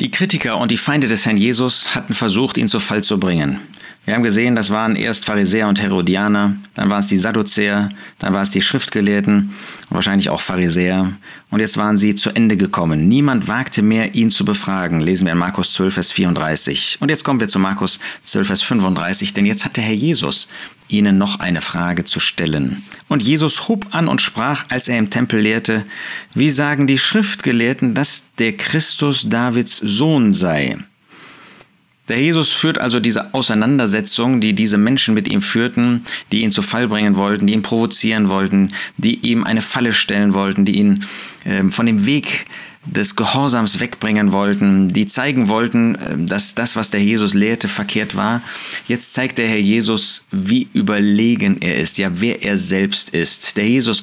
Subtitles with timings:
[0.00, 3.60] Die Kritiker und die Feinde des Herrn Jesus hatten versucht, ihn zu Fall zu bringen.
[4.04, 8.34] Wir haben gesehen, das waren erst Pharisäer und Herodianer, dann waren es die Sadduzäer, dann
[8.34, 9.54] waren es die Schriftgelehrten
[9.88, 11.12] und wahrscheinlich auch Pharisäer.
[11.50, 13.08] Und jetzt waren sie zu Ende gekommen.
[13.08, 15.00] Niemand wagte mehr, ihn zu befragen.
[15.00, 16.98] Lesen wir in Markus 12, Vers 34.
[17.00, 20.48] Und jetzt kommen wir zu Markus 12, Vers 35, denn jetzt hat der Herr Jesus
[20.88, 22.84] ihnen noch eine Frage zu stellen.
[23.08, 25.84] Und Jesus hob an und sprach, als er im Tempel lehrte,
[26.34, 30.78] wie sagen die Schriftgelehrten, dass der Christus Davids Sohn sei?
[32.08, 36.60] Der Jesus führt also diese Auseinandersetzung, die diese Menschen mit ihm führten, die ihn zu
[36.60, 41.06] Fall bringen wollten, die ihn provozieren wollten, die ihm eine Falle stellen wollten, die ihn
[41.44, 42.44] äh, von dem Weg
[42.86, 48.14] des Gehorsams wegbringen wollten, die zeigen wollten, ähm, dass das, was der Jesus lehrte, verkehrt
[48.14, 48.42] war.
[48.88, 53.56] Jetzt zeigt der Herr Jesus, wie überlegen er ist, ja, wer er selbst ist.
[53.56, 54.02] Der Jesus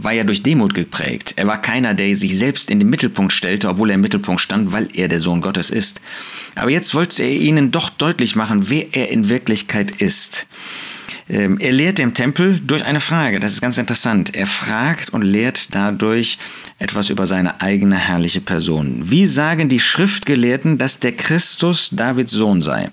[0.00, 1.34] war ja durch Demut geprägt.
[1.36, 4.72] Er war keiner, der sich selbst in den Mittelpunkt stellte, obwohl er im Mittelpunkt stand,
[4.72, 6.00] weil er der Sohn Gottes ist.
[6.54, 10.46] Aber jetzt wollte er ihnen doch deutlich machen, wer er in Wirklichkeit ist.
[11.28, 13.40] Ähm, er lehrt im Tempel durch eine Frage.
[13.40, 14.34] Das ist ganz interessant.
[14.34, 16.38] Er fragt und lehrt dadurch
[16.78, 19.10] etwas über seine eigene herrliche Person.
[19.10, 22.90] Wie sagen die Schriftgelehrten, dass der Christus Davids Sohn sei?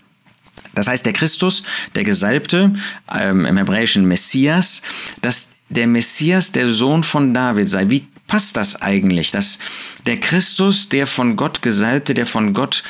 [0.73, 1.63] Das heißt, der Christus,
[1.95, 2.73] der Gesalbte,
[3.13, 4.81] ähm, im hebräischen Messias,
[5.21, 7.89] dass der Messias der Sohn von David sei.
[7.89, 9.59] Wie passt das eigentlich, dass
[10.05, 12.83] der Christus, der von Gott Gesalbte, der von Gott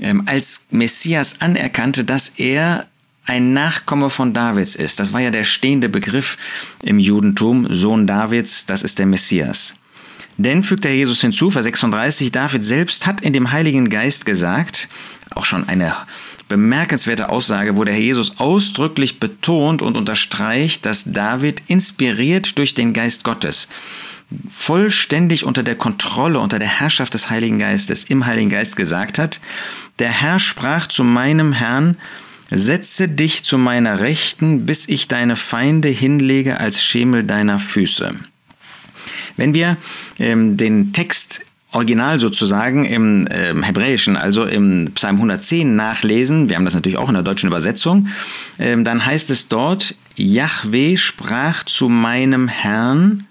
[0.00, 2.89] ähm, als Messias anerkannte, dass er
[3.30, 4.98] ein Nachkomme von Davids ist.
[4.98, 6.36] Das war ja der stehende Begriff
[6.82, 9.76] im Judentum, Sohn Davids, das ist der Messias.
[10.36, 14.88] Denn fügt der Jesus hinzu, Vers 36, David selbst hat in dem Heiligen Geist gesagt,
[15.32, 15.94] auch schon eine
[16.48, 22.92] bemerkenswerte Aussage, wo der Herr Jesus ausdrücklich betont und unterstreicht, dass David inspiriert durch den
[22.92, 23.68] Geist Gottes
[24.48, 29.40] vollständig unter der Kontrolle, unter der Herrschaft des Heiligen Geistes, im Heiligen Geist gesagt hat,
[30.00, 31.96] der Herr sprach zu meinem Herrn,
[32.50, 38.12] Setze dich zu meiner Rechten, bis ich deine Feinde hinlege als Schemel deiner Füße.
[39.36, 39.76] Wenn wir
[40.18, 46.64] ähm, den Text original sozusagen im äh, Hebräischen, also im Psalm 110 nachlesen, wir haben
[46.64, 48.08] das natürlich auch in der deutschen Übersetzung,
[48.58, 53.26] äh, dann heißt es dort, Yahweh sprach zu meinem Herrn,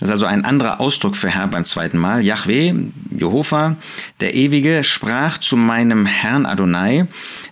[0.00, 2.22] das ist also ein anderer Ausdruck für Herr beim zweiten Mal.
[2.24, 2.72] Yahweh,
[3.10, 3.76] Jehova,
[4.20, 7.06] der Ewige, sprach zu meinem Herrn Adonai,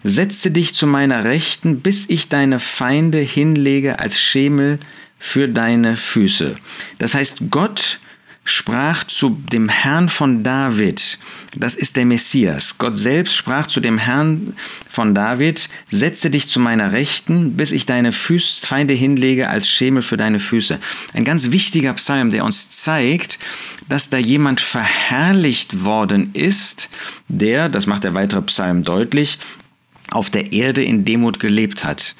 [0.04, 4.78] setze dich zu meiner Rechten, bis ich deine Feinde hinlege als Schemel
[5.18, 6.54] für deine Füße.
[6.98, 7.98] Das heißt, Gott
[8.46, 11.18] sprach zu dem Herrn von David,
[11.56, 12.78] das ist der Messias.
[12.78, 14.54] Gott selbst sprach zu dem Herrn
[14.88, 20.02] von David, setze dich zu meiner Rechten, bis ich deine Füß, Feinde hinlege als Schemel
[20.02, 20.78] für deine Füße.
[21.12, 23.40] Ein ganz wichtiger Psalm, der uns zeigt,
[23.88, 26.88] dass da jemand verherrlicht worden ist,
[27.26, 29.38] der, das macht der weitere Psalm deutlich,
[30.16, 32.16] auf der Erde in Demut gelebt hat.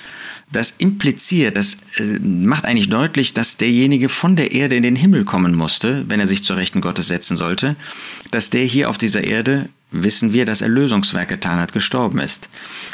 [0.52, 5.24] Das impliziert, das äh, macht eigentlich deutlich, dass derjenige von der Erde in den Himmel
[5.24, 7.74] kommen musste, wenn er sich zur Rechten Gottes setzen sollte,
[8.30, 12.50] dass der hier auf dieser Erde, wissen wir, das Erlösungswerk getan hat, gestorben ist.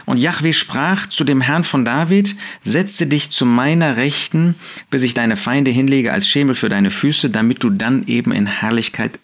[0.06, 4.54] Und Yahweh sprach zu dem Herrn von David, setze dich zu meiner Rechten,
[4.88, 8.46] bis ich deine Feinde hinlege als Schemel für deine Füße, damit du dann eben in
[8.46, 9.18] Herrlichkeit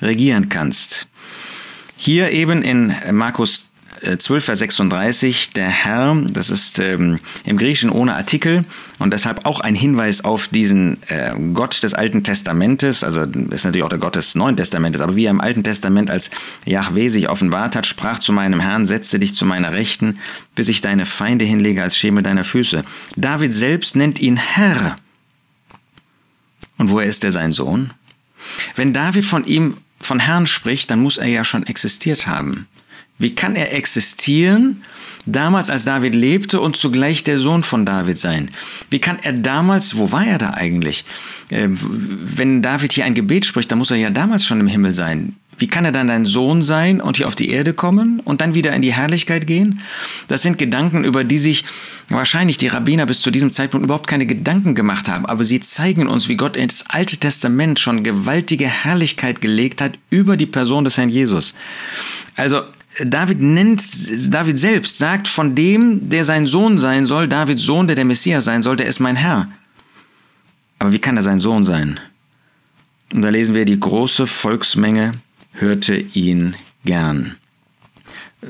[0.00, 1.06] regieren kannst.
[1.98, 3.71] Hier eben in Markus
[4.18, 8.64] 12, Vers 36, der Herr, das ist ähm, im Griechischen ohne Artikel
[8.98, 13.84] und deshalb auch ein Hinweis auf diesen äh, Gott des Alten Testamentes, also ist natürlich
[13.84, 16.30] auch der Gott des Neuen Testamentes, aber wie er im Alten Testament als
[16.64, 20.18] Yahweh sich offenbart hat, sprach zu meinem Herrn, setze dich zu meiner Rechten,
[20.54, 22.84] bis ich deine Feinde hinlege als Schemel deiner Füße.
[23.16, 24.96] David selbst nennt ihn Herr.
[26.78, 27.92] Und woher ist er sein Sohn?
[28.74, 32.66] Wenn David von ihm von Herrn spricht, dann muss er ja schon existiert haben.
[33.22, 34.82] Wie kann er existieren,
[35.26, 38.50] damals als David lebte und zugleich der Sohn von David sein?
[38.90, 41.04] Wie kann er damals, wo war er da eigentlich?
[41.48, 44.92] Äh, wenn David hier ein Gebet spricht, dann muss er ja damals schon im Himmel
[44.92, 45.36] sein.
[45.58, 48.54] Wie kann er dann dein Sohn sein und hier auf die Erde kommen und dann
[48.54, 49.80] wieder in die Herrlichkeit gehen?
[50.26, 51.64] Das sind Gedanken, über die sich
[52.08, 56.08] wahrscheinlich die Rabbiner bis zu diesem Zeitpunkt überhaupt keine Gedanken gemacht haben, aber sie zeigen
[56.08, 60.96] uns, wie Gott ins Alte Testament schon gewaltige Herrlichkeit gelegt hat über die Person des
[60.96, 61.54] Herrn Jesus.
[62.34, 62.62] Also
[63.00, 63.82] David nennt,
[64.32, 68.44] David selbst sagt von dem, der sein Sohn sein soll, Davids Sohn, der der Messias
[68.44, 69.48] sein soll, der ist mein Herr.
[70.78, 72.00] Aber wie kann er sein Sohn sein?
[73.12, 75.14] Und da lesen wir, die große Volksmenge
[75.52, 76.54] hörte ihn
[76.84, 77.36] gern.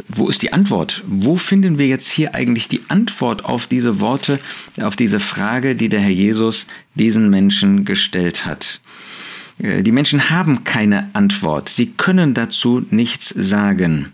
[0.08, 1.02] Wo ist die Antwort?
[1.06, 4.40] Wo finden wir jetzt hier eigentlich die Antwort auf diese Worte,
[4.80, 8.80] auf diese Frage, die der Herr Jesus diesen Menschen gestellt hat?
[9.58, 11.68] Die Menschen haben keine Antwort.
[11.68, 14.12] Sie können dazu nichts sagen.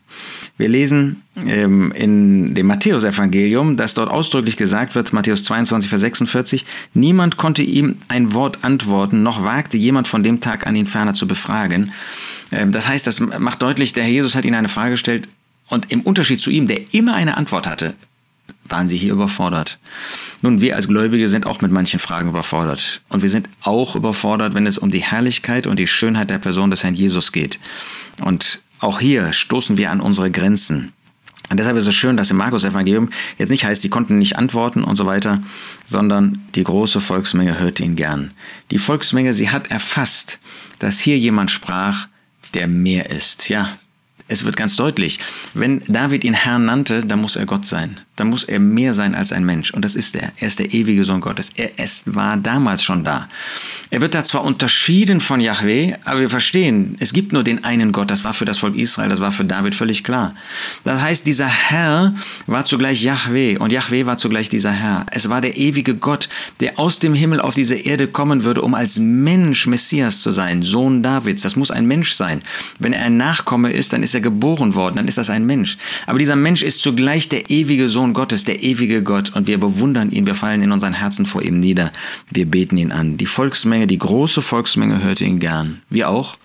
[0.59, 6.67] Wir lesen ähm, in dem Matthäusevangelium, dass dort ausdrücklich gesagt wird, Matthäus 22, Vers 46,
[6.95, 11.15] niemand konnte ihm ein Wort antworten, noch wagte jemand von dem Tag an ihn ferner
[11.15, 11.93] zu befragen.
[12.51, 15.29] Ähm, das heißt, das macht deutlich, der Herr Jesus hat ihnen eine Frage gestellt
[15.69, 17.95] und im Unterschied zu ihm, der immer eine Antwort hatte,
[18.69, 19.79] waren sie hier überfordert.
[20.43, 23.01] Nun, wir als Gläubige sind auch mit manchen Fragen überfordert.
[23.09, 26.71] Und wir sind auch überfordert, wenn es um die Herrlichkeit und die Schönheit der Person
[26.71, 27.59] des Herrn Jesus geht.
[28.23, 30.93] Und auch hier stoßen wir an unsere Grenzen.
[31.51, 33.09] Und deshalb ist es schön, dass im Markus-Evangelium
[33.39, 35.43] jetzt nicht heißt, sie konnten nicht antworten und so weiter,
[35.87, 38.33] sondern die große Volksmenge hörte ihn gern.
[38.71, 40.41] Die Volksmenge, sie hat erfasst,
[40.79, 42.07] dass hier jemand sprach,
[42.53, 43.49] der mehr ist.
[43.49, 43.79] Ja,
[44.29, 45.19] es wird ganz deutlich,
[45.55, 47.99] wenn David ihn Herrn nannte, dann muss er Gott sein.
[48.17, 49.71] Dann muss er mehr sein als ein Mensch.
[49.71, 50.33] Und das ist er.
[50.37, 51.53] Er ist der ewige Sohn Gottes.
[51.55, 53.29] Er ist, war damals schon da.
[53.91, 57.93] Er wird da zwar unterschieden von Yahweh, aber wir verstehen, es gibt nur den einen
[57.93, 58.11] Gott.
[58.11, 60.35] Das war für das Volk Israel, das war für David völlig klar.
[60.83, 62.13] Das heißt, dieser Herr
[62.47, 65.07] war zugleich Yahweh und Yahweh war zugleich dieser Herr.
[65.13, 66.29] Es war der ewige Gott,
[66.59, 70.63] der aus dem Himmel auf diese Erde kommen würde, um als Mensch Messias zu sein,
[70.63, 71.43] Sohn Davids.
[71.43, 72.43] Das muss ein Mensch sein.
[72.81, 75.47] Wenn er ein Nachkomme ist, dann ist er er geboren worden, dann ist das ein
[75.47, 75.79] Mensch.
[76.07, 79.35] Aber dieser Mensch ist zugleich der ewige Sohn Gottes, der ewige Gott.
[79.35, 81.93] Und wir bewundern ihn, wir fallen in unseren Herzen vor ihm nieder.
[82.31, 83.17] Wir beten ihn an.
[83.17, 85.83] Die Volksmenge, die große Volksmenge hörte ihn gern.
[85.89, 86.37] Wir auch.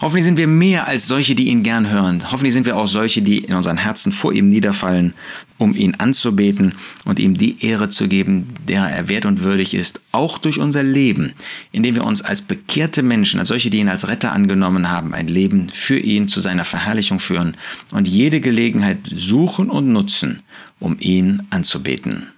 [0.00, 2.22] Hoffentlich sind wir mehr als solche, die ihn gern hören.
[2.30, 5.14] Hoffentlich sind wir auch solche, die in unseren Herzen vor ihm niederfallen,
[5.58, 6.74] um ihn anzubeten
[7.04, 10.82] und ihm die Ehre zu geben, der er wert und würdig ist, auch durch unser
[10.82, 11.32] Leben,
[11.72, 15.28] indem wir uns als bekehrte Menschen, als solche, die ihn als Retter angenommen haben, ein
[15.28, 17.56] Leben für ihn zu seiner Verherrlichung führen
[17.90, 20.42] und jede Gelegenheit suchen und nutzen,
[20.78, 22.28] um ihn anzubeten.